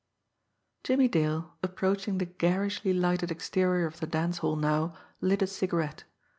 [0.83, 6.05] Jimmie Dale, approaching the garishly lighted exterior of the dance hall now, lit a cigarette.